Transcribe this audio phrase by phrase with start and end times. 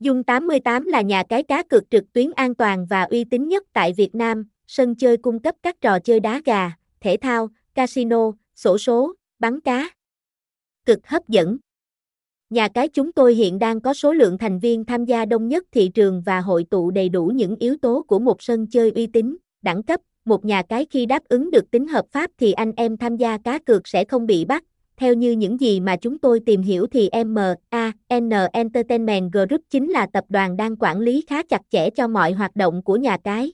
[0.00, 3.64] Dung 88 là nhà cái cá cược trực tuyến an toàn và uy tín nhất
[3.72, 8.32] tại Việt Nam, sân chơi cung cấp các trò chơi đá gà, thể thao, casino,
[8.54, 9.90] sổ số, bắn cá.
[10.86, 11.58] Cực hấp dẫn.
[12.50, 15.64] Nhà cái chúng tôi hiện đang có số lượng thành viên tham gia đông nhất
[15.72, 19.06] thị trường và hội tụ đầy đủ những yếu tố của một sân chơi uy
[19.06, 20.00] tín, đẳng cấp.
[20.24, 23.38] Một nhà cái khi đáp ứng được tính hợp pháp thì anh em tham gia
[23.38, 24.64] cá cược sẽ không bị bắt.
[25.00, 30.06] Theo như những gì mà chúng tôi tìm hiểu thì MAN Entertainment Group chính là
[30.12, 33.52] tập đoàn đang quản lý khá chặt chẽ cho mọi hoạt động của nhà cái.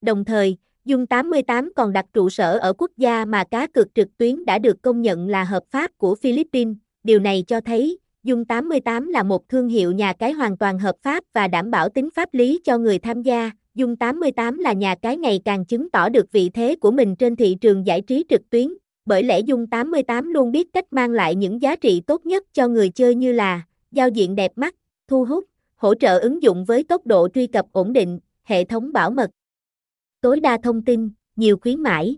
[0.00, 4.08] Đồng thời, Dung 88 còn đặt trụ sở ở quốc gia mà cá cược trực
[4.18, 6.76] tuyến đã được công nhận là hợp pháp của Philippines.
[7.04, 10.96] Điều này cho thấy, Dung 88 là một thương hiệu nhà cái hoàn toàn hợp
[11.02, 13.50] pháp và đảm bảo tính pháp lý cho người tham gia.
[13.74, 17.36] Dung 88 là nhà cái ngày càng chứng tỏ được vị thế của mình trên
[17.36, 18.68] thị trường giải trí trực tuyến,
[19.08, 22.68] bởi lẽ Dung 88 luôn biết cách mang lại những giá trị tốt nhất cho
[22.68, 23.62] người chơi như là
[23.92, 24.74] giao diện đẹp mắt,
[25.08, 25.44] thu hút,
[25.76, 29.30] hỗ trợ ứng dụng với tốc độ truy cập ổn định, hệ thống bảo mật,
[30.20, 32.16] tối đa thông tin, nhiều khuyến mãi.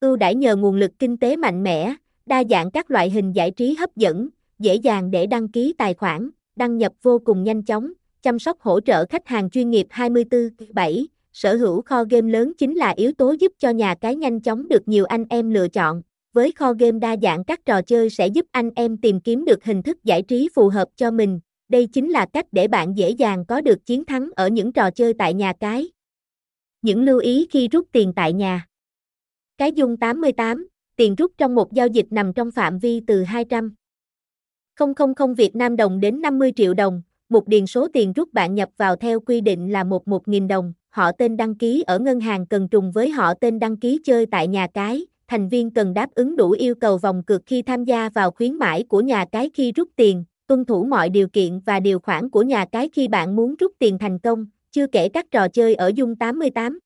[0.00, 1.94] Ưu đãi nhờ nguồn lực kinh tế mạnh mẽ,
[2.26, 4.28] đa dạng các loại hình giải trí hấp dẫn,
[4.58, 8.60] dễ dàng để đăng ký tài khoản, đăng nhập vô cùng nhanh chóng, chăm sóc
[8.60, 11.06] hỗ trợ khách hàng chuyên nghiệp 24/7.
[11.36, 14.68] Sở hữu kho game lớn chính là yếu tố giúp cho nhà cái nhanh chóng
[14.68, 16.02] được nhiều anh em lựa chọn.
[16.32, 19.64] Với kho game đa dạng các trò chơi sẽ giúp anh em tìm kiếm được
[19.64, 21.40] hình thức giải trí phù hợp cho mình.
[21.68, 24.90] Đây chính là cách để bạn dễ dàng có được chiến thắng ở những trò
[24.90, 25.88] chơi tại nhà cái.
[26.82, 28.66] Những lưu ý khi rút tiền tại nhà.
[29.58, 33.74] Cái dung 88, tiền rút trong một giao dịch nằm trong phạm vi từ 200
[35.16, 38.68] 000 Việt Nam đồng đến 50 triệu đồng, một điền số tiền rút bạn nhập
[38.76, 42.46] vào theo quy định là một 1.000 đồng, họ tên đăng ký ở ngân hàng
[42.46, 46.10] cần trùng với họ tên đăng ký chơi tại nhà cái, thành viên cần đáp
[46.14, 49.50] ứng đủ yêu cầu vòng cược khi tham gia vào khuyến mãi của nhà cái
[49.54, 53.08] khi rút tiền, tuân thủ mọi điều kiện và điều khoản của nhà cái khi
[53.08, 56.78] bạn muốn rút tiền thành công, chưa kể các trò chơi ở Dung 88.